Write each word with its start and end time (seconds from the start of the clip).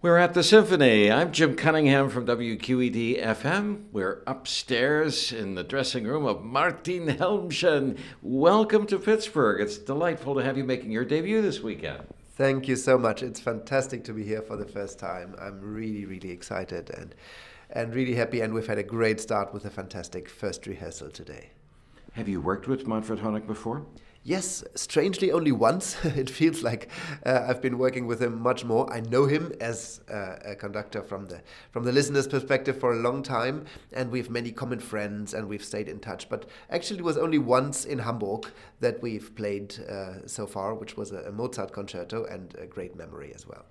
We're 0.00 0.18
at 0.18 0.34
the 0.34 0.44
Symphony. 0.44 1.10
I'm 1.10 1.32
Jim 1.32 1.56
Cunningham 1.56 2.08
from 2.08 2.24
WQED 2.24 3.20
FM. 3.20 3.86
We're 3.90 4.22
upstairs 4.28 5.32
in 5.32 5.56
the 5.56 5.64
dressing 5.64 6.04
room 6.04 6.24
of 6.24 6.44
Martin 6.44 7.08
Helmchen. 7.08 7.98
Welcome 8.22 8.86
to 8.86 9.00
Pittsburgh. 9.00 9.60
It's 9.60 9.76
delightful 9.76 10.36
to 10.36 10.44
have 10.44 10.56
you 10.56 10.62
making 10.62 10.92
your 10.92 11.04
debut 11.04 11.42
this 11.42 11.62
weekend. 11.62 12.06
Thank 12.36 12.68
you 12.68 12.76
so 12.76 12.96
much. 12.96 13.24
It's 13.24 13.40
fantastic 13.40 14.04
to 14.04 14.12
be 14.12 14.22
here 14.22 14.40
for 14.40 14.56
the 14.56 14.66
first 14.66 15.00
time. 15.00 15.34
I'm 15.36 15.60
really, 15.60 16.04
really 16.04 16.30
excited 16.30 16.90
and 16.90 17.12
and 17.68 17.92
really 17.92 18.14
happy. 18.14 18.40
And 18.40 18.54
we've 18.54 18.68
had 18.68 18.78
a 18.78 18.84
great 18.84 19.18
start 19.20 19.52
with 19.52 19.64
a 19.64 19.70
fantastic 19.70 20.28
first 20.28 20.64
rehearsal 20.68 21.10
today. 21.10 21.50
Have 22.12 22.28
you 22.28 22.40
worked 22.40 22.68
with 22.68 22.86
Manfred 22.86 23.18
Honeck 23.18 23.48
before? 23.48 23.84
Yes, 24.24 24.62
strangely 24.74 25.32
only 25.32 25.52
once. 25.52 25.96
it 26.04 26.28
feels 26.28 26.62
like 26.62 26.90
uh, 27.24 27.46
I've 27.48 27.62
been 27.62 27.78
working 27.78 28.06
with 28.06 28.20
him 28.20 28.40
much 28.40 28.64
more. 28.64 28.92
I 28.92 29.00
know 29.00 29.26
him 29.26 29.52
as 29.60 30.00
uh, 30.10 30.36
a 30.44 30.54
conductor 30.54 31.02
from 31.02 31.28
the 31.28 31.40
from 31.70 31.84
the 31.84 31.92
listener's 31.92 32.28
perspective 32.28 32.78
for 32.78 32.92
a 32.92 32.96
long 32.96 33.22
time, 33.22 33.64
and 33.92 34.10
we've 34.10 34.28
many 34.28 34.52
common 34.52 34.80
friends, 34.80 35.32
and 35.32 35.48
we've 35.48 35.64
stayed 35.64 35.88
in 35.88 36.00
touch. 36.00 36.28
But 36.28 36.46
actually, 36.68 36.98
it 36.98 37.04
was 37.04 37.16
only 37.16 37.38
once 37.38 37.84
in 37.84 38.00
Hamburg 38.00 38.46
that 38.80 39.00
we've 39.00 39.34
played 39.34 39.74
uh, 39.88 40.26
so 40.26 40.46
far, 40.46 40.74
which 40.74 40.96
was 40.96 41.12
a, 41.12 41.22
a 41.22 41.32
Mozart 41.32 41.72
concerto 41.72 42.24
and 42.24 42.54
a 42.58 42.66
great 42.66 42.96
memory 42.96 43.32
as 43.34 43.46
well. 43.46 43.64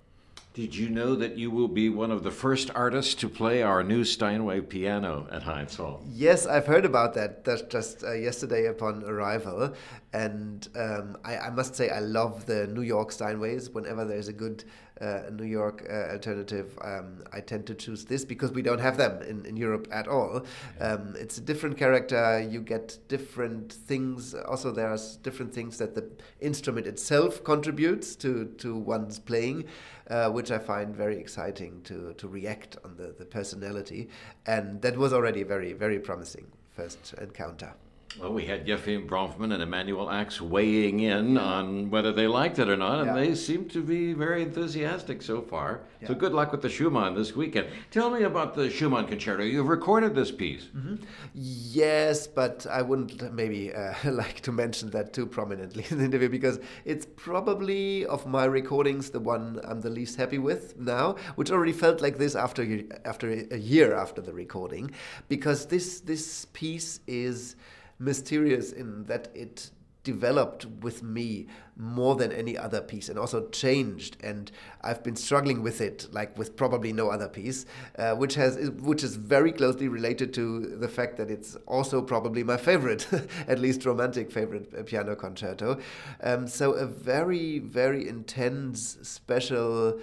Did 0.58 0.76
you 0.76 0.90
know 0.90 1.14
that 1.14 1.38
you 1.38 1.52
will 1.52 1.68
be 1.68 1.88
one 1.88 2.10
of 2.10 2.24
the 2.24 2.32
first 2.32 2.72
artists 2.74 3.14
to 3.22 3.30
play 3.30 3.62
our 3.62 3.84
new 3.84 4.04
Steinway 4.04 4.62
piano 4.62 5.28
at 5.32 5.44
Heinz 5.44 5.76
Hall? 5.76 6.02
Yes, 6.12 6.48
I've 6.48 6.66
heard 6.66 6.84
about 6.84 7.14
that. 7.14 7.44
That's 7.44 7.62
just 7.62 8.04
uh, 8.04 8.14
yesterday 8.14 8.66
upon 8.66 9.04
arrival, 9.04 9.76
and 10.14 10.68
um, 10.76 11.16
I, 11.24 11.38
I, 11.38 11.50
must 11.52 11.76
say 11.76 11.92
I 11.92 12.00
love 12.00 12.48
the 12.48 12.66
New 12.66 12.82
York 12.82 13.12
Steinways. 13.12 13.72
Whenever 13.72 14.04
there's 14.04 14.30
a 14.30 14.34
good 14.34 14.64
uh, 15.00 15.30
New 15.32 15.46
York 15.46 15.86
uh, 15.88 16.14
alternative, 16.14 16.76
um, 16.82 17.24
I 17.32 17.40
tend 17.40 17.68
to 17.68 17.76
choose 17.76 18.06
this 18.06 18.26
because 18.26 18.52
we 18.52 18.64
don't 18.64 18.80
have 18.80 18.98
them 18.98 19.22
in, 19.22 19.46
in 19.46 19.58
Europe 19.58 19.88
at 19.92 20.08
all. 20.08 20.44
Um, 20.80 21.14
it's 21.20 21.38
a 21.38 21.42
different 21.42 21.78
character. 21.78 22.40
You 22.40 22.62
get 22.62 22.98
different 23.08 23.74
things. 23.74 24.34
Also, 24.34 24.72
there 24.72 24.90
are 24.90 24.98
different 25.22 25.54
things 25.54 25.78
that 25.78 25.94
the 25.94 26.10
instrument 26.42 26.88
itself 26.88 27.44
contributes 27.44 28.16
to 28.16 28.46
to 28.58 28.76
one's 28.76 29.20
playing 29.20 29.66
uh, 30.10 30.30
which 30.30 30.52
I 30.52 30.60
find 30.60 30.96
very 30.96 31.18
exciting 31.20 31.82
to, 31.84 32.14
to 32.14 32.28
react 32.28 32.78
on 32.84 32.96
the, 32.98 33.14
the 33.18 33.26
personality. 33.26 34.10
And 34.46 34.82
that 34.82 34.98
was 34.98 35.14
already 35.14 35.44
very, 35.44 35.74
very 35.74 36.00
promising 36.00 36.48
first 36.72 37.14
encounter. 37.20 37.74
Well, 38.20 38.34
we 38.34 38.46
had 38.46 38.66
Yefim 38.66 39.08
Bronfman 39.08 39.54
and 39.54 39.62
Emanuel 39.62 40.10
Ax 40.10 40.42
weighing 40.42 41.02
in 41.02 41.38
on 41.38 41.92
whether 41.92 42.12
they 42.12 42.26
liked 42.26 42.58
it 42.58 42.68
or 42.68 42.76
not, 42.76 43.00
and 43.00 43.08
yeah. 43.08 43.14
they 43.14 43.36
seem 43.36 43.70
to 43.70 43.84
be 43.84 44.14
very 44.14 44.42
enthusiastic 44.42 45.22
so 45.22 45.42
far. 45.42 45.82
Yeah. 46.02 46.08
So 46.08 46.14
good 46.16 46.34
luck 46.34 46.52
with 46.52 46.64
the 46.64 46.70
Schumann 46.70 47.14
this 47.14 47.36
weekend. 47.36 47.68
Tell 47.92 48.10
me 48.10 48.24
about 48.24 48.56
the 48.56 48.72
Schumann 48.72 49.06
concerto. 49.08 49.44
You've 49.44 49.68
recorded 49.68 50.16
this 50.16 50.32
piece. 50.32 50.66
Mm-hmm. 50.66 50.96
Yes, 51.36 52.26
but 52.26 52.66
I 52.66 52.82
wouldn't 52.82 53.34
maybe 53.34 53.72
uh, 53.74 53.94
like 54.12 54.40
to 54.42 54.52
mention 54.52 54.90
that 54.92 55.14
too 55.14 55.28
prominently 55.28 55.86
in 55.90 56.00
the 56.00 56.06
interview 56.06 56.30
because 56.30 56.60
it's 56.86 57.06
probably 57.16 58.06
of 58.06 58.26
my 58.26 58.46
recordings 58.46 59.12
the 59.12 59.20
one 59.20 59.60
I'm 59.64 59.82
the 59.82 59.92
least 59.92 60.18
happy 60.18 60.40
with 60.40 60.80
now, 60.80 61.18
which 61.36 61.52
already 61.52 61.74
felt 61.74 62.02
like 62.02 62.18
this 62.18 62.36
after 62.36 62.84
after 63.06 63.30
a 63.52 63.58
year 63.58 63.94
after 63.96 64.22
the 64.22 64.34
recording, 64.34 64.92
because 65.28 65.68
this 65.68 66.00
this 66.00 66.46
piece 66.54 67.00
is 67.06 67.56
mysterious 68.00 68.72
in 68.72 69.06
that 69.06 69.30
it 69.34 69.72
developed 70.04 70.66
with 70.82 71.04
me 71.04 71.46
more 71.76 72.16
than 72.16 72.32
any 72.32 72.58
other 72.58 72.80
piece 72.80 73.10
and 73.10 73.20
also 73.20 73.50
changed 73.50 74.16
and 74.24 74.54
i've 74.82 75.04
been 75.04 75.18
struggling 75.18 75.62
with 75.62 75.82
it 75.82 76.08
like 76.14 76.36
with 76.38 76.56
probably 76.56 76.94
no 76.94 77.10
other 77.10 77.28
piece 77.28 77.66
uh, 78.00 78.16
which 78.16 78.36
has 78.36 78.72
which 78.80 79.04
is 79.04 79.18
very 79.18 79.52
closely 79.52 79.90
related 79.90 80.34
to 80.34 80.78
the 80.78 80.88
fact 80.88 81.18
that 81.18 81.30
it's 81.30 81.58
also 81.68 82.02
probably 82.02 82.42
my 82.42 82.56
favorite 82.56 83.06
at 83.50 83.60
least 83.60 83.86
romantic 83.86 84.32
favorite 84.32 84.74
uh, 84.78 84.84
piano 84.84 85.16
concerto. 85.16 85.78
Um, 86.22 86.48
so 86.48 86.72
a 86.72 86.86
very 86.86 87.60
very 87.60 88.08
intense 88.08 88.98
special 89.02 90.00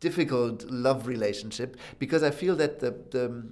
difficult 0.00 0.64
love 0.70 1.06
relationship 1.06 1.76
because 1.98 2.22
I 2.22 2.30
feel 2.30 2.56
that 2.56 2.80
the, 2.80 2.96
the 3.10 3.44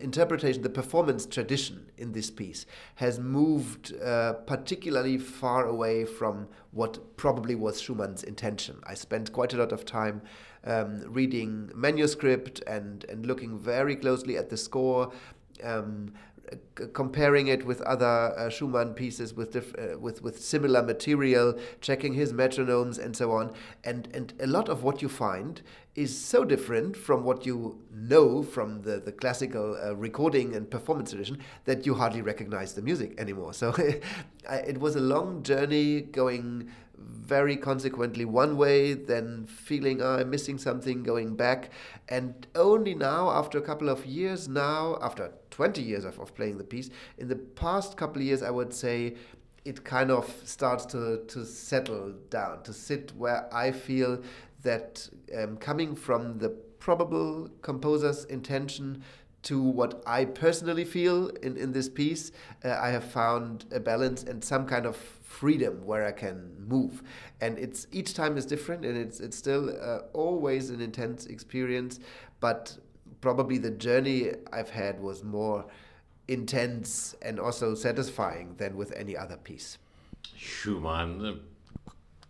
interpretation, 0.00 0.62
the 0.62 0.70
performance 0.70 1.26
tradition 1.26 1.90
in 1.96 2.12
this 2.12 2.30
piece 2.30 2.66
has 2.96 3.18
moved 3.18 3.94
uh, 4.00 4.34
particularly 4.46 5.18
far 5.18 5.66
away 5.66 6.04
from 6.04 6.48
what 6.72 7.16
probably 7.16 7.54
was 7.54 7.80
Schumann's 7.80 8.22
intention. 8.22 8.80
I 8.86 8.94
spent 8.94 9.32
quite 9.32 9.52
a 9.52 9.56
lot 9.56 9.72
of 9.72 9.84
time 9.84 10.22
um, 10.64 11.02
reading 11.08 11.70
manuscript 11.74 12.62
and, 12.66 13.04
and 13.08 13.26
looking 13.26 13.58
very 13.58 13.96
closely 13.96 14.36
at 14.36 14.50
the 14.50 14.56
score. 14.56 15.12
Um, 15.62 16.14
comparing 16.92 17.48
it 17.48 17.64
with 17.64 17.80
other 17.82 18.34
uh, 18.36 18.48
Schumann 18.48 18.94
pieces 18.94 19.34
with, 19.34 19.56
uh, 19.56 19.98
with 19.98 20.22
with 20.22 20.40
similar 20.40 20.82
material, 20.82 21.58
checking 21.80 22.14
his 22.14 22.32
metronomes 22.32 22.98
and 22.98 23.16
so 23.16 23.32
on, 23.32 23.52
and 23.84 24.08
and 24.14 24.32
a 24.40 24.46
lot 24.46 24.68
of 24.68 24.82
what 24.82 25.02
you 25.02 25.08
find 25.08 25.62
is 25.94 26.16
so 26.16 26.44
different 26.44 26.96
from 26.96 27.24
what 27.24 27.44
you 27.44 27.80
know 27.92 28.42
from 28.42 28.82
the 28.82 28.98
the 28.98 29.12
classical 29.12 29.76
uh, 29.82 29.94
recording 29.94 30.54
and 30.54 30.70
performance 30.70 31.10
tradition 31.10 31.38
that 31.64 31.84
you 31.86 31.94
hardly 31.94 32.22
recognize 32.22 32.74
the 32.74 32.82
music 32.82 33.18
anymore. 33.18 33.52
So 33.52 33.74
it 34.50 34.78
was 34.78 34.96
a 34.96 35.00
long 35.00 35.42
journey 35.42 36.00
going 36.02 36.70
very 37.00 37.56
consequently 37.56 38.24
one 38.24 38.56
way, 38.56 38.94
then 38.94 39.46
feeling 39.46 40.02
oh, 40.02 40.18
I'm 40.18 40.30
missing 40.30 40.58
something, 40.58 41.02
going 41.02 41.36
back, 41.36 41.70
and 42.08 42.46
only 42.54 42.94
now, 42.94 43.30
after 43.30 43.58
a 43.58 43.62
couple 43.62 43.88
of 43.88 44.04
years, 44.04 44.48
now 44.48 44.98
after 45.00 45.32
20 45.50 45.82
years 45.82 46.04
of, 46.04 46.18
of 46.18 46.34
playing 46.34 46.58
the 46.58 46.64
piece, 46.64 46.90
in 47.18 47.28
the 47.28 47.36
past 47.36 47.96
couple 47.96 48.20
of 48.20 48.26
years, 48.26 48.42
I 48.42 48.50
would 48.50 48.74
say 48.74 49.16
it 49.64 49.84
kind 49.84 50.10
of 50.10 50.32
starts 50.44 50.86
to 50.86 51.24
to 51.28 51.44
settle 51.44 52.14
down, 52.30 52.62
to 52.64 52.72
sit 52.72 53.12
where 53.16 53.48
I 53.54 53.72
feel 53.72 54.22
that 54.62 55.08
um, 55.36 55.56
coming 55.56 55.94
from 55.94 56.38
the 56.38 56.50
probable 56.80 57.48
composer's 57.62 58.24
intention 58.24 59.02
to 59.42 59.62
what 59.62 60.02
I 60.06 60.26
personally 60.26 60.84
feel 60.84 61.28
in, 61.28 61.56
in 61.56 61.72
this 61.72 61.88
piece, 61.88 62.32
uh, 62.64 62.78
I 62.80 62.90
have 62.90 63.04
found 63.04 63.64
a 63.72 63.80
balance 63.80 64.22
and 64.22 64.44
some 64.44 64.66
kind 64.66 64.86
of 64.86 64.96
freedom 64.96 65.86
where 65.86 66.06
I 66.06 66.12
can 66.12 66.54
move. 66.68 67.02
And 67.40 67.58
it's 67.58 67.86
each 67.92 68.14
time 68.14 68.36
is 68.36 68.44
different, 68.44 68.84
and 68.84 68.96
it's 68.96 69.20
it's 69.20 69.36
still 69.36 69.70
uh, 69.70 70.00
always 70.12 70.70
an 70.70 70.80
intense 70.80 71.26
experience. 71.26 72.00
But 72.40 72.76
probably 73.20 73.58
the 73.58 73.70
journey 73.70 74.32
I've 74.52 74.70
had 74.70 75.00
was 75.00 75.24
more 75.24 75.64
intense 76.28 77.14
and 77.22 77.40
also 77.40 77.74
satisfying 77.74 78.54
than 78.56 78.76
with 78.76 78.92
any 78.92 79.16
other 79.16 79.36
piece. 79.36 79.78
Schumann, 80.36 81.18
the 81.18 81.40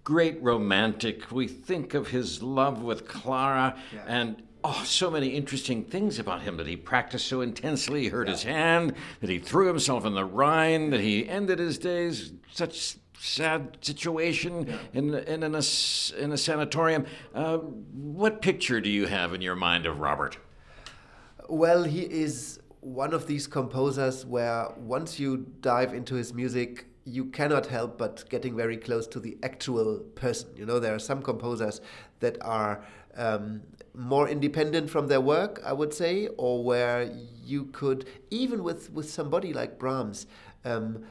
great 0.04 0.43
romantic. 0.43 1.31
We 1.31 1.47
think 1.47 1.94
of 1.94 2.09
his 2.09 2.43
love 2.43 2.82
with 2.82 3.06
Clara 3.06 3.76
yeah. 3.93 4.04
and 4.06 4.43
oh, 4.65 4.82
so 4.84 5.10
many 5.10 5.28
interesting 5.28 5.84
things 5.84 6.19
about 6.19 6.43
him 6.43 6.56
that 6.56 6.66
he 6.66 6.76
practiced 6.76 7.26
so 7.26 7.41
intensely. 7.41 8.03
He 8.03 8.09
hurt 8.09 8.28
yeah. 8.28 8.32
his 8.32 8.43
hand, 8.43 8.94
that 9.21 9.31
he 9.31 9.38
threw 9.38 9.66
himself 9.66 10.04
in 10.04 10.15
the 10.15 10.25
Rhine, 10.25 10.91
that 10.91 11.00
he 11.00 11.28
ended 11.28 11.59
his 11.59 11.78
days 11.78 12.32
such 12.53 12.97
sad 13.19 13.76
situation 13.82 14.66
yeah. 14.66 14.78
in 14.94 15.15
in, 15.15 15.43
in, 15.43 15.54
a, 15.54 15.62
in 16.19 16.32
a 16.32 16.38
sanatorium. 16.38 17.06
Uh, 17.34 17.59
what 17.59 18.41
picture 18.41 18.81
do 18.81 18.88
you 18.88 19.06
have 19.06 19.34
in 19.34 19.43
your 19.43 19.56
mind 19.56 19.87
of 19.87 20.00
Robert? 20.00 20.38
Well, 21.49 21.84
he 21.84 22.03
is 22.03 22.60
one 22.81 23.12
of 23.12 23.26
these 23.26 23.47
composers 23.47 24.25
where 24.25 24.69
once 24.78 25.20
you 25.20 25.47
dive 25.60 25.93
into 25.93 26.15
his 26.15 26.32
music, 26.32 26.87
you 27.04 27.26
cannot 27.26 27.66
help 27.66 27.99
but 27.99 28.25
getting 28.31 28.56
very 28.56 28.76
close 28.76 29.06
to 29.09 29.20
the 29.20 29.37
actual 29.43 29.99
person. 30.15 30.49
You 30.56 30.65
know, 30.65 30.78
there 30.78 30.94
are 30.94 31.00
some 31.00 31.22
composers 31.22 31.81
that 32.20 32.38
are 32.41 32.84
um, 33.16 33.62
more 33.95 34.28
independent 34.28 34.91
from 34.91 35.09
their 35.09 35.20
work, 35.20 35.61
I 35.64 35.73
would 35.73 35.93
say, 35.93 36.29
or 36.37 36.62
where 36.62 37.11
you 37.44 37.67
could, 37.67 38.06
even 38.31 38.62
with, 38.62 38.93
with 38.93 39.11
somebody 39.11 39.53
like 39.53 39.79
Brahms, 39.79 40.26
um, 40.64 41.05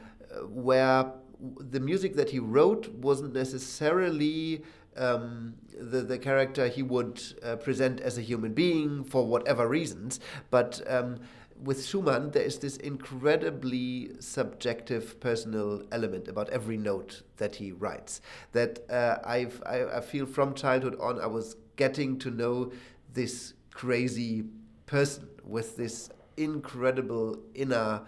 where 0.48 1.12
the 1.58 1.80
music 1.80 2.16
that 2.16 2.30
he 2.30 2.38
wrote 2.38 2.88
wasn't 2.94 3.34
necessarily 3.34 4.62
um, 4.96 5.54
the, 5.78 6.02
the 6.02 6.18
character 6.18 6.68
he 6.68 6.82
would 6.82 7.22
uh, 7.42 7.56
present 7.56 8.00
as 8.00 8.18
a 8.18 8.22
human 8.22 8.52
being 8.52 9.04
for 9.04 9.26
whatever 9.26 9.66
reasons, 9.68 10.20
but 10.50 10.82
um, 10.86 11.20
with 11.62 11.84
Schumann, 11.84 12.30
there 12.30 12.42
is 12.42 12.58
this 12.58 12.76
incredibly 12.78 14.12
subjective 14.18 15.20
personal 15.20 15.82
element 15.92 16.26
about 16.28 16.48
every 16.50 16.76
note 16.76 17.22
that 17.36 17.56
he 17.56 17.72
writes. 17.72 18.20
That 18.52 18.90
uh, 18.90 19.18
I've, 19.24 19.62
I, 19.66 19.84
I 19.84 20.00
feel 20.00 20.26
from 20.26 20.54
childhood 20.54 20.96
on, 20.98 21.20
I 21.20 21.26
was 21.26 21.56
getting 21.80 22.18
to 22.18 22.30
know 22.30 22.70
this 23.14 23.54
crazy 23.72 24.44
person 24.84 25.26
with 25.44 25.78
this 25.78 26.10
incredible 26.36 27.38
inner 27.54 28.02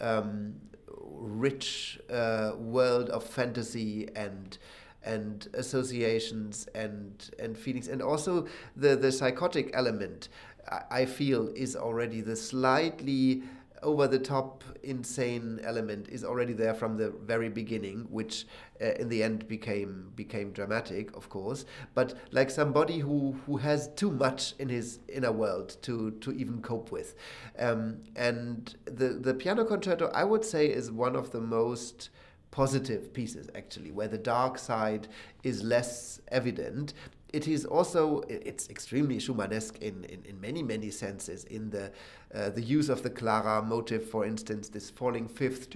um, 0.00 0.54
rich 0.86 1.98
uh, 2.10 2.52
world 2.56 3.10
of 3.10 3.24
fantasy 3.24 4.08
and 4.14 4.58
and 5.02 5.48
associations 5.54 6.68
and 6.76 7.30
and 7.40 7.58
feelings. 7.58 7.88
And 7.88 8.00
also 8.00 8.46
the 8.76 8.94
the 8.94 9.10
psychotic 9.10 9.70
element 9.74 10.28
I, 10.70 11.00
I 11.00 11.04
feel 11.06 11.48
is 11.56 11.74
already 11.74 12.20
the 12.20 12.36
slightly 12.36 13.42
over 13.82 14.06
the 14.08 14.18
top 14.18 14.64
insane 14.82 15.60
element 15.62 16.08
is 16.08 16.24
already 16.24 16.52
there 16.52 16.74
from 16.74 16.96
the 16.96 17.10
very 17.10 17.48
beginning 17.48 18.06
which 18.10 18.46
uh, 18.80 18.86
in 19.00 19.08
the 19.08 19.22
end 19.22 19.46
became 19.48 20.12
became 20.16 20.52
dramatic 20.52 21.16
of 21.16 21.28
course. 21.28 21.64
But 21.94 22.14
like 22.32 22.50
somebody 22.50 22.98
who 22.98 23.36
who 23.46 23.56
has 23.58 23.88
too 23.94 24.10
much 24.10 24.54
in 24.58 24.68
his 24.68 25.00
inner 25.08 25.32
world 25.32 25.76
to 25.82 26.12
to 26.12 26.32
even 26.32 26.62
cope 26.62 26.90
with. 26.90 27.14
Um, 27.58 28.04
and 28.16 28.74
the 28.84 29.08
the 29.08 29.34
piano 29.34 29.64
concerto 29.64 30.10
i 30.14 30.24
would 30.24 30.44
say 30.44 30.66
is 30.66 30.90
one 30.90 31.16
of 31.16 31.30
the 31.30 31.40
most 31.40 32.10
positive 32.50 33.12
pieces 33.12 33.48
actually 33.54 33.90
where 33.90 34.08
the 34.08 34.18
dark 34.18 34.58
side 34.58 35.06
is 35.42 35.62
less 35.62 36.20
evident 36.28 36.94
it 37.32 37.46
is 37.46 37.64
also 37.64 38.22
it's 38.28 38.68
extremely 38.70 39.18
Schumannesque 39.18 39.78
in, 39.80 40.04
in, 40.04 40.24
in 40.24 40.40
many 40.40 40.62
many 40.62 40.90
senses 40.90 41.44
in 41.44 41.70
the 41.70 41.92
uh, 42.34 42.50
the 42.50 42.62
use 42.62 42.88
of 42.88 43.02
the 43.02 43.10
Clara 43.10 43.62
motive 43.62 44.08
for 44.08 44.24
instance 44.24 44.68
this 44.68 44.90
falling 44.90 45.28
fifth 45.28 45.74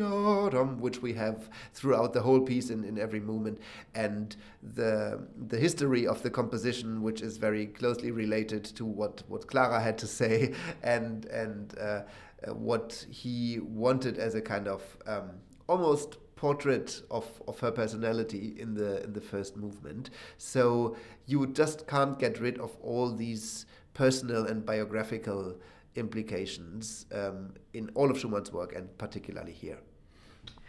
which 0.79 1.03
we 1.03 1.13
have 1.13 1.51
throughout 1.75 2.13
the 2.13 2.21
whole 2.23 2.41
piece 2.41 2.71
in, 2.71 2.85
in 2.85 2.99
every 2.99 3.21
movement 3.21 3.59
and 3.95 4.37
the 4.75 5.21
the 5.49 5.59
history 5.59 6.07
of 6.07 6.23
the 6.23 6.31
composition 6.31 7.03
which 7.03 7.21
is 7.21 7.37
very 7.37 7.67
closely 7.67 8.11
related 8.11 8.65
to 8.65 8.85
what 8.85 9.23
what 9.29 9.47
Clara 9.47 9.81
had 9.81 9.99
to 9.99 10.07
say 10.07 10.55
and 10.83 11.27
and 11.27 11.75
uh, 11.79 12.03
uh, 12.47 12.55
what 12.55 13.07
he 13.11 13.61
wanted 13.61 14.19
as 14.19 14.35
a 14.35 14.41
kind 14.41 14.67
of 14.67 14.83
um, 15.07 15.31
almost 15.69 16.17
portrait 16.43 17.03
of, 17.09 17.25
of 17.47 17.61
her 17.61 17.71
personality 17.71 18.57
in 18.59 18.75
the 18.75 19.01
in 19.05 19.13
the 19.13 19.21
first 19.21 19.57
movement. 19.57 20.11
So 20.39 20.97
you 21.27 21.47
just 21.47 21.87
can't 21.87 22.19
get 22.19 22.41
rid 22.41 22.59
of 22.59 22.73
all 22.83 23.15
these 23.15 23.67
personal 23.95 24.47
and 24.47 24.67
biographical 24.67 25.55
implications 25.95 27.07
um, 27.15 27.55
in 27.75 27.91
all 27.95 28.11
of 28.11 28.19
Schumann's 28.19 28.53
work, 28.53 28.75
and 28.75 28.87
particularly 28.99 29.53
here. 29.53 29.79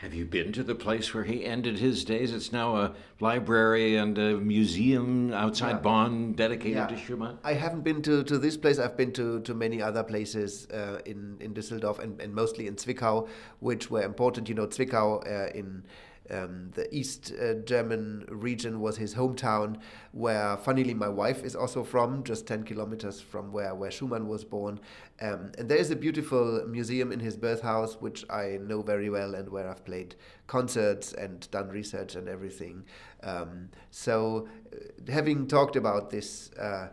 Have 0.03 0.13
you 0.13 0.25
been 0.25 0.51
to 0.51 0.63
the 0.63 0.75
place 0.75 1.13
where 1.13 1.23
he 1.23 1.45
ended 1.45 1.79
his 1.79 2.03
days? 2.03 2.33
It's 2.33 2.51
now 2.51 2.75
a 2.75 2.94
library 3.21 3.95
and 3.95 4.17
a 4.17 4.35
museum 4.35 5.31
outside 5.31 5.69
yeah. 5.69 5.77
Bonn 5.77 6.33
dedicated 6.33 6.75
yeah. 6.75 6.88
to 6.88 6.97
Schumann. 6.97 7.38
I 7.41 7.53
haven't 7.53 7.85
been 7.85 8.01
to, 8.01 8.21
to 8.25 8.38
this 8.38 8.57
place. 8.57 8.79
I've 8.79 8.97
been 8.97 9.13
to, 9.13 9.39
to 9.39 9.53
many 9.53 9.81
other 9.81 10.03
places 10.03 10.67
uh, 10.71 11.00
in, 11.05 11.38
in 11.39 11.53
Düsseldorf 11.53 12.00
and, 12.00 12.19
and 12.19 12.35
mostly 12.35 12.67
in 12.67 12.75
Zwickau, 12.75 13.29
which 13.61 13.89
were 13.89 14.01
important. 14.01 14.50
You 14.50 14.55
know, 14.55 14.67
Zwickau 14.67 15.25
uh, 15.25 15.51
in 15.57 15.85
um, 16.29 16.71
the 16.73 16.93
East 16.95 17.33
uh, 17.41 17.55
German 17.65 18.25
region 18.29 18.79
was 18.79 18.97
his 18.97 19.15
hometown, 19.15 19.77
where, 20.11 20.57
funnily, 20.57 20.93
my 20.93 21.09
wife 21.09 21.43
is 21.43 21.55
also 21.55 21.83
from, 21.83 22.23
just 22.23 22.47
10 22.47 22.63
kilometers 22.63 23.19
from 23.19 23.51
where, 23.51 23.75
where 23.75 23.91
Schumann 23.91 24.27
was 24.27 24.43
born. 24.43 24.79
Um, 25.21 25.51
and 25.57 25.67
there 25.67 25.77
is 25.77 25.91
a 25.91 25.95
beautiful 25.95 26.65
museum 26.67 27.11
in 27.11 27.19
his 27.19 27.35
birthhouse, 27.35 27.95
which 27.95 28.25
I 28.29 28.57
know 28.61 28.81
very 28.81 29.09
well 29.09 29.35
and 29.35 29.49
where 29.49 29.69
I've 29.69 29.83
played 29.83 30.15
concerts 30.47 31.13
and 31.13 31.49
done 31.51 31.69
research 31.69 32.15
and 32.15 32.29
everything. 32.29 32.85
Um, 33.21 33.69
so, 33.91 34.47
uh, 34.73 35.11
having 35.11 35.47
talked 35.47 35.75
about 35.75 36.09
this, 36.09 36.51
uh, 36.53 36.89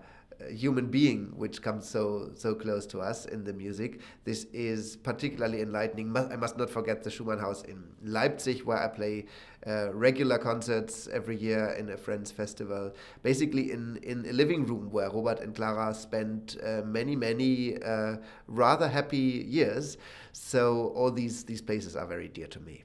human 0.48 0.87
being 0.87 1.32
which 1.37 1.62
comes 1.62 1.88
so 1.88 2.31
so 2.34 2.54
close 2.54 2.87
to 2.87 3.00
us 3.00 3.26
in 3.26 3.44
the 3.44 3.52
music. 3.52 4.00
This 4.25 4.46
is 4.52 4.96
particularly 4.96 5.62
enlightening. 5.62 6.16
I 6.16 6.37
must 6.37 6.56
not 6.56 6.70
forget 6.70 7.02
the 7.02 7.10
Schumann 7.10 7.38
House 7.38 7.62
in 7.62 7.82
Leipzig, 8.02 8.62
where 8.64 8.78
I 8.78 8.88
play 8.88 9.26
uh, 9.66 9.92
regular 9.92 10.38
concerts 10.38 11.08
every 11.12 11.37
year 11.37 11.76
in 11.78 11.90
a 11.90 11.96
friends 11.96 12.31
festival. 12.31 12.92
Basically, 13.22 13.72
in 13.72 13.98
in 14.02 14.26
a 14.26 14.32
living 14.32 14.66
room 14.66 14.90
where 14.90 15.10
Robert 15.10 15.40
and 15.40 15.54
Clara 15.54 15.94
spent 15.94 16.56
uh, 16.64 16.82
many 16.84 17.16
many 17.16 17.82
uh, 17.82 18.16
rather 18.46 18.88
happy 18.88 19.44
years. 19.48 19.98
So 20.32 20.92
all 20.94 21.10
these 21.10 21.44
these 21.44 21.60
places 21.62 21.96
are 21.96 22.06
very 22.06 22.28
dear 22.28 22.46
to 22.48 22.60
me. 22.60 22.84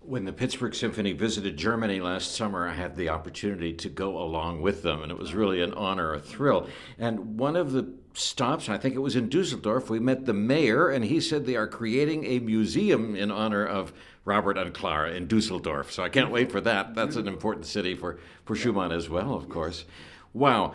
When 0.00 0.24
the 0.24 0.32
Pittsburgh 0.32 0.74
Symphony 0.74 1.12
visited 1.12 1.56
Germany 1.56 2.00
last 2.00 2.34
summer, 2.34 2.66
I 2.66 2.72
had 2.72 2.96
the 2.96 3.10
opportunity 3.10 3.74
to 3.74 3.88
go 3.88 4.16
along 4.16 4.62
with 4.62 4.82
them, 4.82 5.02
and 5.02 5.12
it 5.12 5.18
was 5.18 5.34
really 5.34 5.60
an 5.60 5.74
honor, 5.74 6.14
a 6.14 6.20
thrill. 6.20 6.68
And 6.98 7.38
one 7.38 7.56
of 7.56 7.72
the 7.72 7.92
stops, 8.14 8.68
I 8.68 8.78
think 8.78 8.94
it 8.94 9.00
was 9.00 9.16
in 9.16 9.28
Dusseldorf, 9.28 9.90
we 9.90 9.98
met 9.98 10.24
the 10.24 10.32
mayor, 10.32 10.88
and 10.88 11.04
he 11.04 11.20
said 11.20 11.44
they 11.44 11.56
are 11.56 11.66
creating 11.66 12.24
a 12.24 12.38
museum 12.38 13.16
in 13.16 13.30
honor 13.30 13.66
of 13.66 13.92
Robert 14.24 14.56
and 14.56 14.72
Clara 14.72 15.10
in 15.12 15.26
Dusseldorf. 15.26 15.92
So 15.92 16.02
I 16.02 16.08
can't 16.08 16.30
wait 16.30 16.50
for 16.52 16.60
that. 16.62 16.94
That's 16.94 17.16
an 17.16 17.28
important 17.28 17.66
city 17.66 17.94
for, 17.94 18.18
for 18.44 18.54
Schumann 18.54 18.92
as 18.92 19.10
well, 19.10 19.34
of 19.34 19.48
course. 19.48 19.84
Wow. 20.32 20.74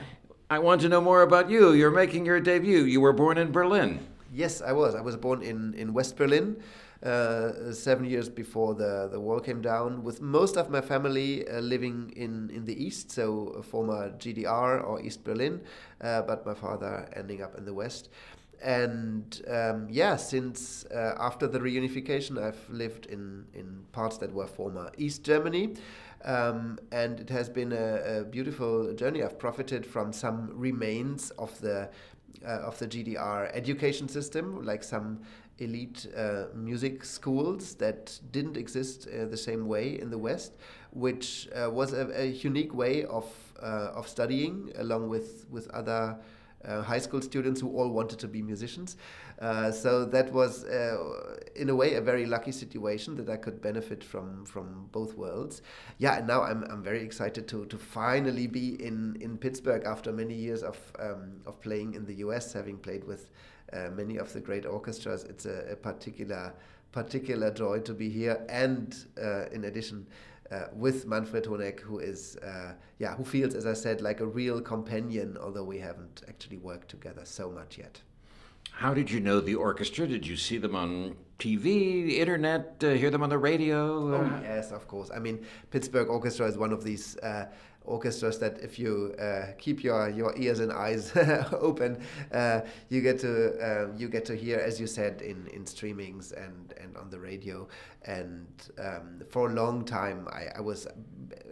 I 0.49 0.59
want 0.59 0.81
to 0.81 0.89
know 0.89 1.01
more 1.01 1.21
about 1.21 1.49
you. 1.49 1.71
You're 1.71 1.91
making 1.91 2.25
your 2.25 2.39
debut. 2.39 2.83
You 2.83 3.01
were 3.01 3.13
born 3.13 3.37
in 3.37 3.51
Berlin. 3.51 4.05
Yes, 4.31 4.61
I 4.61 4.73
was. 4.73 4.95
I 4.95 5.01
was 5.01 5.15
born 5.15 5.41
in, 5.41 5.73
in 5.75 5.93
West 5.93 6.17
Berlin. 6.17 6.61
Uh, 7.03 7.73
seven 7.73 8.05
years 8.05 8.29
before 8.29 8.73
the, 8.75 9.09
the 9.11 9.19
wall 9.19 9.39
came 9.39 9.61
down, 9.61 10.03
with 10.03 10.21
most 10.21 10.55
of 10.55 10.69
my 10.69 10.79
family 10.79 11.45
uh, 11.49 11.59
living 11.59 12.13
in, 12.15 12.49
in 12.49 12.63
the 12.63 12.81
east, 12.81 13.11
so 13.11 13.61
former 13.69 14.09
GDR 14.11 14.81
or 14.87 15.01
East 15.01 15.21
Berlin, 15.25 15.59
uh, 15.99 16.21
but 16.21 16.45
my 16.45 16.53
father 16.53 17.09
ending 17.13 17.41
up 17.41 17.57
in 17.57 17.65
the 17.65 17.73
west. 17.73 18.07
And 18.63 19.41
um, 19.49 19.87
yeah, 19.89 20.15
since 20.15 20.85
uh, 20.85 21.15
after 21.19 21.45
the 21.45 21.59
reunification, 21.59 22.41
I've 22.41 22.69
lived 22.69 23.07
in, 23.07 23.47
in 23.53 23.83
parts 23.91 24.17
that 24.19 24.31
were 24.31 24.47
former 24.47 24.89
East 24.97 25.23
Germany. 25.23 25.75
Um, 26.23 26.79
and 26.93 27.19
it 27.19 27.29
has 27.31 27.49
been 27.49 27.73
a, 27.73 28.19
a, 28.19 28.23
beautiful 28.23 28.93
journey. 28.93 29.21
I've 29.21 29.37
profited 29.37 29.85
from 29.85 30.13
some 30.13 30.51
remains 30.53 31.31
of 31.31 31.59
the 31.59 31.89
uh, 32.45 32.59
of 32.59 32.79
the 32.79 32.87
GDR 32.87 33.51
education 33.53 34.07
system, 34.07 34.65
like 34.65 34.83
some 34.83 35.21
elite 35.59 36.07
uh, 36.15 36.45
music 36.53 37.03
schools 37.05 37.75
that 37.75 38.19
didn't 38.31 38.57
exist 38.57 39.07
uh, 39.07 39.25
the 39.25 39.37
same 39.37 39.67
way 39.67 39.99
in 39.99 40.09
the 40.09 40.17
West, 40.17 40.53
which 40.91 41.47
uh, 41.55 41.69
was 41.69 41.93
a, 41.93 42.09
a, 42.19 42.25
unique 42.25 42.73
way 42.73 43.05
of 43.05 43.25
uh, 43.61 43.91
of 43.93 44.07
studying 44.07 44.71
along 44.77 45.09
with 45.09 45.45
with 45.49 45.69
other. 45.71 46.17
Uh, 46.65 46.81
high 46.81 46.97
school 46.97 47.21
students 47.21 47.59
who 47.59 47.67
all 47.77 47.89
wanted 47.89 48.17
to 48.17 48.25
be 48.25 48.41
musicians. 48.41 48.95
Uh, 49.41 49.69
so 49.69 50.05
that 50.05 50.31
was, 50.31 50.63
in 51.57 51.69
a 51.69 51.75
way, 51.75 51.95
a 51.95 52.01
very 52.01 52.25
lucky 52.25 52.53
situation 52.53 53.17
that 53.17 53.27
I 53.27 53.35
could 53.35 53.61
benefit 53.61 54.01
from 54.01 54.45
from 54.45 54.87
both 54.93 55.17
worlds. 55.17 55.61
Yeah, 55.97 56.19
and 56.19 56.25
now 56.25 56.41
I'm, 56.41 56.63
I'm 56.71 56.81
very 56.81 57.03
excited 57.03 57.49
to 57.49 57.65
to 57.65 57.77
finally 57.77 58.47
be 58.47 58.81
in, 58.81 59.17
in 59.19 59.37
Pittsburgh 59.37 59.83
after 59.85 60.13
many 60.13 60.35
years 60.35 60.63
of 60.63 60.77
um, 60.99 61.41
of 61.45 61.59
playing 61.59 61.95
in 61.95 62.05
the 62.05 62.13
U.S., 62.27 62.53
having 62.53 62.77
played 62.77 63.03
with 63.03 63.29
uh, 63.73 63.89
many 63.91 64.17
of 64.17 64.31
the 64.33 64.39
great 64.39 64.65
orchestras. 64.65 65.23
It's 65.23 65.45
a, 65.45 65.71
a, 65.71 65.75
particular 65.75 66.53
particular 66.91 67.49
joy 67.51 67.79
to 67.79 67.93
be 67.93 68.09
here, 68.09 68.45
and 68.49 68.95
uh, 69.21 69.45
in 69.51 69.65
addition. 69.65 70.07
Uh, 70.51 70.67
with 70.73 71.07
Manfred 71.07 71.45
Honeck, 71.45 71.79
who 71.79 71.97
is, 71.97 72.37
uh, 72.37 72.73
yeah, 72.99 73.15
who 73.15 73.23
feels, 73.23 73.55
as 73.55 73.65
I 73.65 73.73
said, 73.73 74.01
like 74.01 74.19
a 74.19 74.25
real 74.25 74.61
companion, 74.61 75.35
although 75.41 75.63
we 75.63 75.79
haven't 75.79 76.21
actually 76.27 76.57
worked 76.57 76.89
together 76.89 77.21
so 77.23 77.49
much 77.49 77.79
yet. 77.79 77.99
How 78.73 78.93
did 78.93 79.09
you 79.09 79.19
know 79.19 79.39
the 79.39 79.55
orchestra? 79.55 80.07
Did 80.07 80.27
you 80.27 80.35
see 80.35 80.57
them 80.57 80.75
on 80.75 81.15
TV, 81.39 82.17
internet, 82.17 82.83
uh, 82.83 82.89
hear 82.91 83.09
them 83.09 83.21
on 83.21 83.29
the 83.29 83.37
radio? 83.37 84.15
Oh, 84.15 84.39
yes, 84.41 84.71
of 84.71 84.87
course. 84.87 85.11
I 85.13 85.19
mean, 85.19 85.45
Pittsburgh 85.71 86.09
Orchestra 86.09 86.47
is 86.47 86.57
one 86.57 86.73
of 86.73 86.83
these 86.83 87.17
uh, 87.17 87.45
orchestras 87.85 88.39
that 88.39 88.59
if 88.61 88.79
you 88.79 89.13
uh, 89.19 89.53
keep 89.57 89.83
your, 89.83 90.09
your 90.09 90.35
ears 90.37 90.59
and 90.59 90.71
eyes 90.71 91.11
open, 91.51 92.01
uh, 92.31 92.61
you 92.89 93.01
get 93.01 93.19
to 93.19 93.31
uh, 93.59 93.87
you 93.95 94.07
get 94.07 94.25
to 94.25 94.35
hear, 94.35 94.59
as 94.59 94.79
you 94.79 94.87
said, 94.87 95.21
in, 95.21 95.47
in 95.47 95.65
streamings 95.65 96.31
and, 96.31 96.73
and 96.81 96.95
on 96.97 97.09
the 97.09 97.19
radio. 97.19 97.67
And 98.05 98.47
um, 98.79 99.21
for 99.29 99.49
a 99.49 99.53
long 99.53 99.85
time, 99.85 100.27
I, 100.31 100.47
I 100.57 100.61
was, 100.61 100.87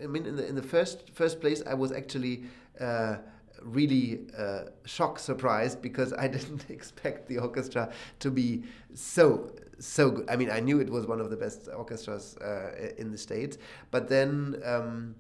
I 0.01 0.07
mean, 0.07 0.25
in 0.25 0.35
the 0.35 0.47
in 0.47 0.55
the 0.55 0.63
first 0.63 1.09
first 1.13 1.41
place, 1.41 1.61
I 1.65 1.73
was 1.73 1.91
actually. 1.91 2.43
Uh, 2.79 3.17
really 3.63 4.21
uh, 4.35 4.61
shock 4.85 5.19
surprised 5.19 5.83
because 5.83 6.13
I 6.13 6.27
didn't 6.35 6.69
expect 6.69 7.27
the 7.27 7.38
orchestra 7.38 7.91
to 8.19 8.31
be 8.31 8.63
so 8.95 9.51
so 9.79 10.11
good. 10.11 10.29
I 10.29 10.35
mean, 10.35 10.51
I 10.51 10.59
knew 10.59 10.79
it 10.79 10.89
was 10.89 11.07
one 11.07 11.19
of 11.19 11.29
the 11.29 11.35
best 11.35 11.67
orchestras 11.75 12.38
uh, 12.38 12.91
in 12.97 13.11
the 13.11 13.17
states, 13.17 13.57
but 13.89 14.07
then 14.07 14.61
um, 14.63 15.15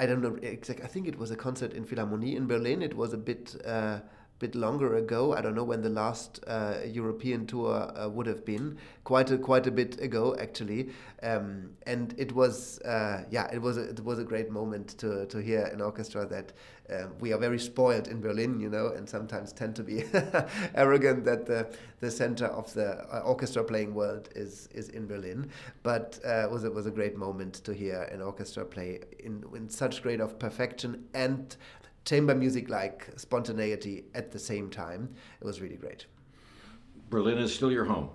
I 0.00 0.06
don't 0.06 0.22
know 0.22 0.38
exactly. 0.40 0.82
I 0.82 0.88
think 0.88 1.06
it 1.06 1.18
was 1.18 1.30
a 1.30 1.36
concert 1.36 1.74
in 1.74 1.84
Philharmonie 1.84 2.34
in 2.34 2.46
Berlin. 2.46 2.80
It 2.80 2.96
was 2.96 3.12
a 3.12 3.18
bit 3.18 3.54
uh, 3.66 4.00
bit 4.40 4.54
longer 4.54 4.96
ago. 4.96 5.34
I 5.34 5.42
don't 5.42 5.54
know 5.54 5.64
when 5.64 5.82
the 5.82 5.90
last 5.90 6.40
uh, 6.46 6.78
European 6.84 7.46
tour 7.46 7.92
uh, 7.94 8.08
would 8.08 8.26
have 8.26 8.44
been. 8.44 8.78
Quite 9.04 9.30
a 9.30 9.38
quite 9.38 9.66
a 9.66 9.70
bit 9.70 10.00
ago, 10.00 10.34
actually. 10.40 10.90
Um, 11.22 11.70
and 11.86 12.14
it 12.18 12.32
was 12.32 12.80
uh, 12.80 13.24
yeah, 13.30 13.48
it 13.52 13.60
was 13.60 13.76
a, 13.76 13.90
it 13.90 14.04
was 14.04 14.18
a 14.18 14.24
great 14.24 14.50
moment 14.50 14.98
to 14.98 15.26
to 15.26 15.38
hear 15.42 15.64
an 15.66 15.80
orchestra 15.80 16.26
that 16.26 16.52
uh, 16.90 17.06
we 17.20 17.32
are 17.32 17.38
very 17.38 17.58
spoiled 17.58 18.08
in 18.08 18.20
Berlin, 18.20 18.58
you 18.58 18.68
know, 18.68 18.88
and 18.88 19.08
sometimes 19.08 19.52
tend 19.52 19.76
to 19.76 19.82
be 19.82 20.04
arrogant 20.74 21.24
that 21.24 21.46
the 21.46 21.68
the 22.00 22.10
center 22.10 22.46
of 22.46 22.72
the 22.72 23.04
uh, 23.14 23.20
orchestra 23.20 23.62
playing 23.62 23.94
world 23.94 24.30
is 24.34 24.68
is 24.72 24.88
in 24.88 25.06
Berlin. 25.06 25.50
But 25.82 26.18
uh, 26.24 26.44
it 26.44 26.50
was 26.50 26.64
it 26.64 26.72
was 26.72 26.86
a 26.86 26.90
great 26.90 27.16
moment 27.16 27.54
to 27.64 27.74
hear 27.74 28.02
an 28.10 28.22
orchestra 28.22 28.64
play 28.64 29.00
in 29.18 29.44
in 29.54 29.68
such 29.68 30.02
great 30.02 30.20
of 30.20 30.38
perfection 30.38 31.04
and 31.12 31.56
chamber 32.04 32.34
music 32.34 32.68
like 32.68 33.08
spontaneity 33.16 34.04
at 34.14 34.30
the 34.30 34.38
same 34.38 34.70
time. 34.70 35.14
It 35.40 35.44
was 35.44 35.60
really 35.60 35.76
great. 35.76 36.06
Berlin 37.08 37.38
is 37.38 37.54
still 37.54 37.72
your 37.72 37.84
home. 37.84 38.10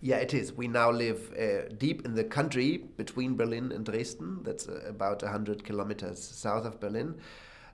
Yeah, 0.00 0.16
it 0.16 0.32
is. 0.32 0.52
We 0.52 0.68
now 0.68 0.90
live 0.90 1.32
uh, 1.36 1.68
deep 1.76 2.04
in 2.04 2.14
the 2.14 2.24
country 2.24 2.78
between 2.96 3.36
Berlin 3.36 3.72
and 3.72 3.84
Dresden. 3.84 4.40
That's 4.44 4.68
uh, 4.68 4.80
about 4.86 5.22
100 5.22 5.64
kilometers 5.64 6.22
south 6.22 6.64
of 6.64 6.78
Berlin 6.78 7.16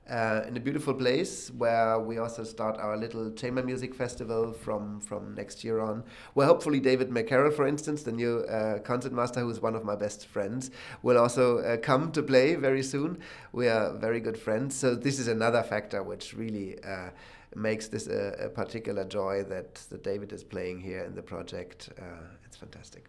uh, 0.08 0.42
in 0.46 0.56
a 0.56 0.61
beautiful 0.61 0.92
place 0.92 1.50
where 1.50 1.99
we 1.99 2.18
also 2.18 2.44
start 2.44 2.76
our 2.78 2.96
little 2.96 3.30
chamber 3.32 3.62
music 3.62 3.94
festival 3.94 4.52
from 4.52 5.00
from 5.00 5.34
next 5.34 5.64
year 5.64 5.80
on. 5.80 6.04
Where 6.34 6.46
hopefully 6.46 6.80
David 6.80 7.11
McCarroll, 7.11 7.54
for 7.54 7.66
instance, 7.66 8.02
the 8.02 8.12
new 8.12 8.40
uh, 8.40 8.80
concertmaster, 8.80 9.40
who 9.40 9.50
is 9.50 9.61
one 9.61 9.75
of 9.75 9.84
my 9.84 9.96
best 9.96 10.26
friends, 10.26 10.70
will 11.02 11.18
also 11.18 11.58
uh, 11.58 11.76
come 11.78 12.12
to 12.12 12.23
play 12.23 12.54
very 12.54 12.82
soon. 12.82 13.18
We 13.52 13.68
are 13.68 13.94
very 13.94 14.20
good 14.20 14.38
friends, 14.38 14.76
so 14.76 14.94
this 14.94 15.18
is 15.18 15.28
another 15.28 15.62
factor 15.62 16.02
which 16.02 16.34
really. 16.34 16.82
Uh, 16.82 17.11
makes 17.56 17.87
this 17.87 18.08
a, 18.08 18.34
a, 18.40 18.49
particular 18.49 19.04
joy 19.04 19.44
that, 19.44 19.76
that 19.88 20.02
David 20.02 20.32
is 20.32 20.42
playing 20.42 20.80
here 20.80 21.04
in 21.04 21.14
the 21.14 21.23
project. 21.23 21.88
Uh, 21.96 22.26
it's 22.44 22.56
fantastic. 22.56 23.08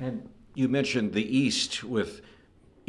And 0.00 0.28
you 0.56 0.68
mentioned 0.68 1.12
the 1.12 1.22
East 1.22 1.84
with 1.84 2.20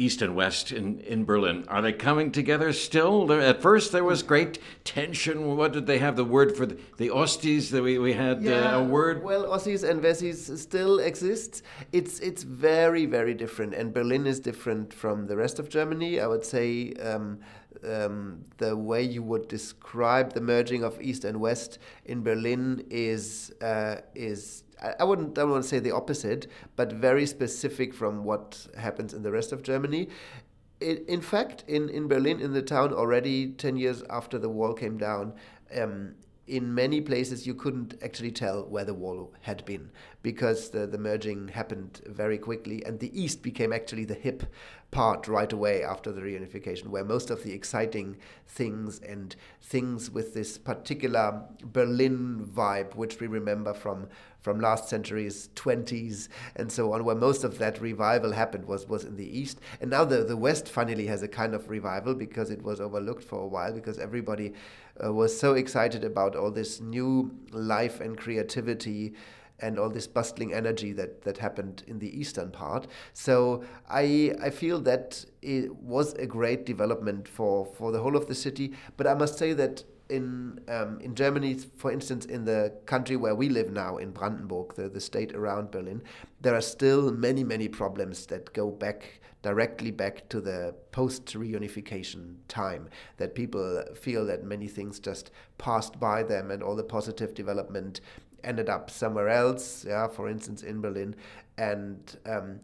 East 0.00 0.22
and 0.22 0.34
West 0.34 0.72
in, 0.72 0.98
in 1.00 1.26
Berlin. 1.26 1.66
Are 1.68 1.82
they 1.82 1.92
coming 1.92 2.32
together 2.32 2.72
still? 2.72 3.30
At 3.30 3.60
first, 3.60 3.92
there 3.92 4.02
was 4.02 4.22
great 4.22 4.58
tension. 4.82 5.56
What 5.58 5.72
did 5.72 5.86
they 5.86 5.98
have 5.98 6.16
the 6.16 6.24
word 6.24 6.56
for 6.56 6.64
the, 6.64 6.78
the 6.96 7.10
Ossis? 7.10 7.68
That 7.68 7.82
we, 7.82 7.98
we 7.98 8.14
had 8.14 8.42
yeah, 8.42 8.76
uh, 8.76 8.80
a 8.80 8.82
word. 8.82 9.22
Well, 9.22 9.52
Ossis 9.52 9.82
and 9.82 10.00
Wessis 10.02 10.58
still 10.58 11.00
exists. 11.00 11.62
It's 11.92 12.18
it's 12.20 12.44
very 12.44 13.04
very 13.04 13.34
different, 13.34 13.74
and 13.74 13.92
Berlin 13.92 14.26
is 14.26 14.40
different 14.40 14.94
from 14.94 15.26
the 15.26 15.36
rest 15.36 15.58
of 15.58 15.68
Germany. 15.68 16.18
I 16.18 16.26
would 16.26 16.46
say. 16.46 16.94
Um, 16.94 17.40
um, 17.84 18.44
the 18.58 18.76
way 18.76 19.02
you 19.02 19.22
would 19.22 19.48
describe 19.48 20.32
the 20.32 20.40
merging 20.40 20.82
of 20.82 21.00
East 21.00 21.24
and 21.24 21.40
West 21.40 21.78
in 22.04 22.22
Berlin 22.22 22.84
is 22.90 23.52
uh, 23.60 23.96
is 24.14 24.64
I 24.98 25.04
wouldn't 25.04 25.38
I 25.38 25.44
to 25.44 25.62
say 25.62 25.78
the 25.78 25.90
opposite, 25.92 26.46
but 26.76 26.92
very 26.92 27.26
specific 27.26 27.92
from 27.92 28.24
what 28.24 28.66
happens 28.76 29.12
in 29.12 29.22
the 29.22 29.30
rest 29.30 29.52
of 29.52 29.62
Germany. 29.62 30.08
It, 30.80 31.04
in 31.06 31.20
fact, 31.20 31.64
in, 31.68 31.90
in 31.90 32.08
Berlin, 32.08 32.40
in 32.40 32.54
the 32.54 32.62
town, 32.62 32.94
already 32.94 33.48
10 33.48 33.76
years 33.76 34.02
after 34.08 34.38
the 34.38 34.48
wall 34.48 34.72
came 34.72 34.96
down, 34.96 35.34
um, 35.76 36.14
in 36.50 36.74
many 36.74 37.00
places 37.00 37.46
you 37.46 37.54
couldn't 37.54 37.94
actually 38.02 38.32
tell 38.32 38.64
where 38.64 38.84
the 38.84 38.92
wall 38.92 39.32
had 39.42 39.64
been 39.64 39.88
because 40.22 40.70
the, 40.70 40.84
the 40.86 40.98
merging 40.98 41.46
happened 41.46 42.00
very 42.06 42.36
quickly 42.36 42.84
and 42.84 42.98
the 42.98 43.20
east 43.20 43.40
became 43.40 43.72
actually 43.72 44.04
the 44.04 44.14
hip 44.14 44.42
part 44.90 45.28
right 45.28 45.52
away 45.52 45.84
after 45.84 46.10
the 46.10 46.20
reunification 46.20 46.88
where 46.88 47.04
most 47.04 47.30
of 47.30 47.44
the 47.44 47.52
exciting 47.52 48.16
things 48.46 48.98
and 49.00 49.36
things 49.62 50.10
with 50.10 50.34
this 50.34 50.58
particular 50.58 51.42
berlin 51.62 52.44
vibe 52.52 52.94
which 52.96 53.20
we 53.20 53.26
remember 53.26 53.72
from 53.72 54.08
from 54.40 54.58
last 54.58 54.88
century's 54.88 55.48
20s 55.54 56.28
and 56.56 56.72
so 56.72 56.92
on 56.92 57.04
where 57.04 57.16
most 57.16 57.44
of 57.44 57.58
that 57.58 57.80
revival 57.80 58.32
happened 58.32 58.64
was 58.64 58.88
was 58.88 59.04
in 59.04 59.16
the 59.16 59.38
east. 59.38 59.60
And 59.80 59.90
now 59.90 60.04
the 60.04 60.24
the 60.24 60.36
west 60.36 60.68
finally 60.68 61.06
has 61.06 61.22
a 61.22 61.28
kind 61.28 61.54
of 61.54 61.68
revival 61.68 62.14
because 62.14 62.50
it 62.50 62.62
was 62.62 62.80
overlooked 62.80 63.24
for 63.24 63.40
a 63.40 63.46
while 63.46 63.72
because 63.72 63.98
everybody 63.98 64.54
uh, 65.02 65.12
was 65.12 65.38
so 65.38 65.54
excited 65.54 66.04
about 66.04 66.36
all 66.36 66.50
this 66.50 66.80
new 66.80 67.30
life 67.52 68.00
and 68.00 68.16
creativity 68.16 69.14
and 69.62 69.78
all 69.78 69.90
this 69.90 70.06
bustling 70.06 70.52
energy 70.52 70.92
that, 70.92 71.22
that 71.22 71.38
happened 71.38 71.82
in 71.86 71.98
the 71.98 72.18
eastern 72.18 72.50
part. 72.50 72.86
So 73.12 73.64
I 73.88 74.34
I 74.42 74.50
feel 74.50 74.80
that 74.80 75.24
it 75.42 75.74
was 75.74 76.14
a 76.14 76.26
great 76.26 76.66
development 76.66 77.28
for, 77.28 77.66
for 77.66 77.92
the 77.92 78.00
whole 78.00 78.16
of 78.16 78.26
the 78.26 78.34
city. 78.34 78.72
But 78.96 79.06
I 79.06 79.14
must 79.14 79.38
say 79.38 79.52
that 79.54 79.84
in 80.10 80.60
um, 80.68 81.00
in 81.00 81.14
Germany, 81.14 81.54
for 81.76 81.90
instance, 81.92 82.26
in 82.26 82.44
the 82.44 82.72
country 82.86 83.16
where 83.16 83.34
we 83.34 83.48
live 83.48 83.70
now, 83.70 83.96
in 83.96 84.10
Brandenburg, 84.10 84.74
the, 84.74 84.88
the 84.88 85.00
state 85.00 85.34
around 85.34 85.70
Berlin, 85.70 86.02
there 86.40 86.54
are 86.54 86.60
still 86.60 87.12
many, 87.12 87.44
many 87.44 87.68
problems 87.68 88.26
that 88.26 88.52
go 88.52 88.70
back 88.70 89.20
directly 89.42 89.90
back 89.90 90.28
to 90.28 90.40
the 90.40 90.74
post 90.92 91.24
reunification 91.34 92.34
time. 92.48 92.88
That 93.16 93.34
people 93.34 93.82
feel 93.94 94.26
that 94.26 94.44
many 94.44 94.68
things 94.68 95.00
just 95.00 95.30
passed 95.58 95.98
by 95.98 96.22
them 96.22 96.50
and 96.50 96.62
all 96.62 96.76
the 96.76 96.82
positive 96.82 97.32
development 97.34 98.00
ended 98.44 98.68
up 98.68 98.90
somewhere 98.90 99.28
else, 99.28 99.84
yeah, 99.86 100.08
for 100.08 100.28
instance, 100.28 100.62
in 100.62 100.80
Berlin. 100.80 101.14
And 101.58 102.16
um, 102.26 102.60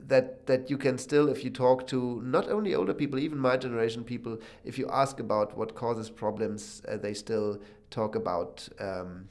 that 0.00 0.46
that 0.46 0.70
you 0.70 0.78
can 0.78 0.98
still, 0.98 1.28
if 1.28 1.44
you 1.44 1.50
talk 1.50 1.86
to 1.88 2.20
not 2.24 2.48
only 2.48 2.74
older 2.74 2.94
people, 2.94 3.18
even 3.18 3.38
my 3.38 3.56
generation 3.56 4.04
people, 4.04 4.38
if 4.64 4.78
you 4.78 4.88
ask 4.90 5.20
about 5.20 5.56
what 5.56 5.74
causes 5.74 6.10
problems, 6.10 6.82
uh, 6.88 6.96
they 6.96 7.14
still 7.14 7.60
talk 7.90 8.14
about 8.14 8.68
um, 8.80 9.28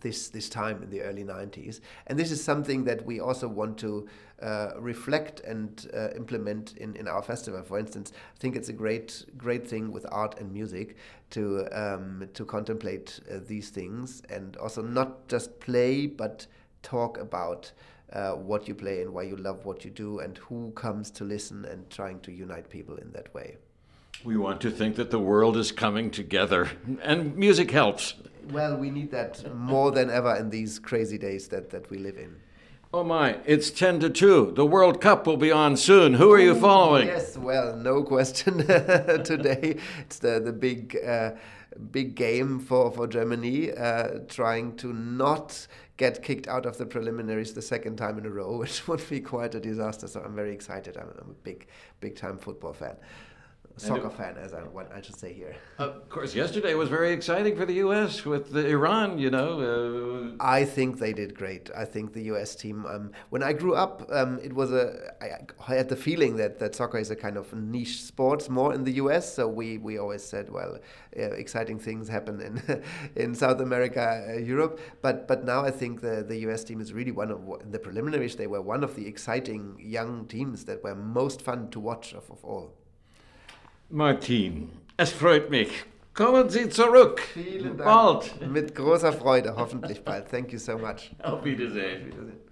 this 0.00 0.28
this 0.28 0.48
time 0.48 0.82
in 0.82 0.90
the 0.90 1.02
early 1.02 1.24
90s. 1.24 1.80
And 2.06 2.18
this 2.18 2.30
is 2.30 2.42
something 2.42 2.84
that 2.84 3.04
we 3.04 3.20
also 3.20 3.48
want 3.48 3.78
to 3.78 4.08
uh, 4.42 4.72
reflect 4.78 5.40
and 5.40 5.90
uh, 5.94 6.10
implement 6.16 6.76
in, 6.76 6.96
in 6.96 7.08
our 7.08 7.22
festival. 7.22 7.62
For 7.62 7.78
instance, 7.78 8.12
I 8.14 8.38
think 8.38 8.56
it's 8.56 8.68
a 8.68 8.72
great 8.72 9.24
great 9.36 9.66
thing 9.66 9.92
with 9.92 10.06
art 10.10 10.38
and 10.40 10.52
music 10.52 10.96
to 11.30 11.66
um, 11.72 12.28
to 12.34 12.44
contemplate 12.44 13.20
uh, 13.30 13.38
these 13.46 13.70
things 13.70 14.22
and 14.28 14.56
also 14.56 14.82
not 14.82 15.28
just 15.28 15.60
play 15.60 16.06
but 16.06 16.46
talk 16.82 17.18
about 17.18 17.72
uh, 18.12 18.32
what 18.32 18.68
you 18.68 18.74
play 18.74 19.02
and 19.02 19.12
why 19.12 19.22
you 19.22 19.36
love 19.36 19.64
what 19.64 19.84
you 19.84 19.90
do 19.90 20.20
and 20.20 20.38
who 20.38 20.70
comes 20.72 21.10
to 21.10 21.24
listen 21.24 21.64
and 21.64 21.88
trying 21.90 22.20
to 22.20 22.32
unite 22.32 22.68
people 22.68 22.96
in 22.96 23.10
that 23.12 23.32
way. 23.34 23.56
We 24.24 24.38
want 24.38 24.62
to 24.62 24.70
think 24.70 24.96
that 24.96 25.10
the 25.10 25.18
world 25.18 25.54
is 25.54 25.70
coming 25.70 26.10
together, 26.10 26.70
and 27.02 27.36
music 27.36 27.70
helps. 27.70 28.14
Well, 28.50 28.74
we 28.74 28.90
need 28.90 29.10
that 29.10 29.54
more 29.54 29.90
than 29.90 30.08
ever 30.08 30.34
in 30.36 30.48
these 30.48 30.78
crazy 30.78 31.18
days 31.18 31.48
that, 31.48 31.68
that 31.70 31.90
we 31.90 31.98
live 31.98 32.16
in. 32.16 32.36
Oh 32.94 33.04
my, 33.04 33.36
it's 33.44 33.70
10 33.70 34.00
to 34.00 34.08
2. 34.08 34.52
The 34.56 34.64
World 34.64 35.02
Cup 35.02 35.26
will 35.26 35.36
be 35.36 35.52
on 35.52 35.76
soon. 35.76 36.14
Who 36.14 36.32
are 36.32 36.40
you 36.40 36.54
following? 36.54 37.08
Yes, 37.08 37.36
well, 37.36 37.76
no 37.76 38.02
question 38.02 38.58
today. 39.24 39.76
It's 40.00 40.18
the, 40.18 40.40
the 40.40 40.52
big. 40.52 40.96
Uh, 40.96 41.32
big 41.90 42.14
game 42.14 42.60
for, 42.60 42.92
for 42.92 43.08
Germany, 43.08 43.72
uh, 43.72 44.20
trying 44.28 44.76
to 44.76 44.92
not 44.92 45.66
get 45.96 46.22
kicked 46.22 46.46
out 46.46 46.66
of 46.66 46.78
the 46.78 46.86
preliminaries 46.86 47.52
the 47.52 47.60
second 47.60 47.96
time 47.96 48.16
in 48.16 48.24
a 48.26 48.30
row, 48.30 48.56
which 48.58 48.86
would 48.86 49.02
be 49.10 49.18
quite 49.18 49.56
a 49.56 49.60
disaster. 49.60 50.06
So 50.06 50.22
I'm 50.24 50.36
very 50.36 50.52
excited. 50.52 50.96
I'm, 50.96 51.08
I'm 51.20 51.30
a 51.30 51.34
big, 51.42 51.66
big 51.98 52.14
time 52.14 52.38
football 52.38 52.72
fan 52.72 52.94
soccer 53.76 54.10
fan, 54.10 54.36
as 54.36 54.54
I, 54.54 54.60
what 54.60 54.90
I 54.94 55.00
should 55.00 55.16
say 55.16 55.32
here. 55.32 55.54
Of 55.78 56.08
course, 56.08 56.34
yesterday 56.34 56.74
was 56.74 56.88
very 56.88 57.12
exciting 57.12 57.56
for 57.56 57.66
the 57.66 57.74
U.S. 57.74 58.24
with 58.24 58.52
the 58.52 58.66
Iran. 58.68 59.18
You 59.18 59.30
know, 59.30 60.34
uh, 60.38 60.44
I 60.44 60.64
think 60.64 60.98
they 60.98 61.12
did 61.12 61.34
great. 61.34 61.70
I 61.76 61.84
think 61.84 62.12
the 62.12 62.22
U.S. 62.24 62.54
team. 62.54 62.86
Um, 62.86 63.12
when 63.30 63.42
I 63.42 63.52
grew 63.52 63.74
up, 63.74 64.08
um, 64.12 64.38
it 64.42 64.52
was 64.52 64.72
a. 64.72 65.14
I, 65.20 65.40
I 65.68 65.74
had 65.74 65.88
the 65.88 65.96
feeling 65.96 66.36
that, 66.36 66.58
that 66.60 66.74
soccer 66.74 66.98
is 66.98 67.10
a 67.10 67.16
kind 67.16 67.36
of 67.36 67.52
niche 67.52 68.02
sport 68.02 68.48
more 68.48 68.72
in 68.72 68.84
the 68.84 68.92
U.S. 68.92 69.34
So 69.34 69.48
we, 69.48 69.78
we 69.78 69.98
always 69.98 70.22
said, 70.22 70.50
well, 70.50 70.78
uh, 71.18 71.22
exciting 71.22 71.78
things 71.78 72.08
happen 72.08 72.40
in 72.40 72.82
in 73.16 73.34
South 73.34 73.60
America, 73.60 74.24
uh, 74.28 74.38
Europe. 74.38 74.80
But 75.02 75.26
but 75.26 75.44
now 75.44 75.64
I 75.64 75.70
think 75.70 76.00
the 76.00 76.24
the 76.26 76.36
U.S. 76.46 76.64
team 76.64 76.80
is 76.80 76.92
really 76.92 77.12
one 77.12 77.30
of 77.30 77.40
in 77.62 77.72
the 77.72 77.78
preliminaries. 77.78 78.36
They 78.36 78.46
were 78.46 78.62
one 78.62 78.84
of 78.84 78.94
the 78.94 79.06
exciting 79.06 79.76
young 79.80 80.26
teams 80.26 80.64
that 80.66 80.82
were 80.84 80.94
most 80.94 81.42
fun 81.42 81.70
to 81.70 81.80
watch 81.80 82.12
of, 82.12 82.30
of 82.30 82.44
all. 82.44 82.72
Martin, 83.94 84.70
es 84.96 85.12
freut 85.12 85.50
mich. 85.50 85.68
Kommen 86.14 86.50
Sie 86.50 86.68
zurück. 86.68 87.20
Vielen 87.32 87.76
Dank. 87.76 87.84
Bald. 87.84 88.50
Mit 88.50 88.74
großer 88.74 89.12
Freude, 89.12 89.54
hoffentlich 89.54 90.02
bald. 90.02 90.28
Thank 90.28 90.52
you 90.52 90.58
so 90.58 90.76
much. 90.76 91.14
Auf 91.22 91.44
Wiedersehen. 91.44 92.00
Auf 92.00 92.06
Wiedersehen. 92.08 92.43